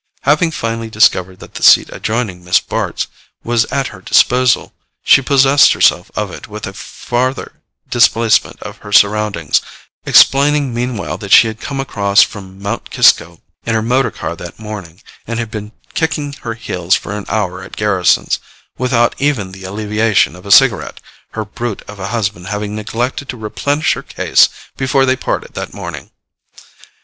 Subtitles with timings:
[0.21, 3.05] Having finally discovered that the seat adjoining Miss Bart's
[3.43, 8.91] was at her disposal, she possessed herself of it with a farther displacement of her
[8.91, 9.61] surroundings,
[10.03, 14.57] explaining meanwhile that she had come across from Mount Kisco in her motor car that
[14.57, 18.39] morning, and had been kicking her heels for an hour at Garrisons,
[18.79, 20.99] without even the alleviation of a cigarette,
[21.33, 25.75] her brute of a husband having neglected to replenish her case before they parted that
[25.75, 26.09] morning.